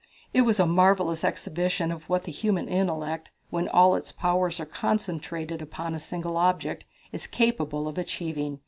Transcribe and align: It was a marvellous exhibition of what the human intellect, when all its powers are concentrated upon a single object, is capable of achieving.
It 0.33 0.41
was 0.41 0.59
a 0.59 0.65
marvellous 0.65 1.23
exhibition 1.23 1.91
of 1.91 2.09
what 2.09 2.23
the 2.23 2.31
human 2.31 2.67
intellect, 2.67 3.29
when 3.51 3.67
all 3.67 3.93
its 3.93 4.11
powers 4.11 4.59
are 4.59 4.65
concentrated 4.65 5.61
upon 5.61 5.93
a 5.93 5.99
single 5.99 6.37
object, 6.37 6.85
is 7.11 7.27
capable 7.27 7.87
of 7.87 7.99
achieving. 7.99 8.57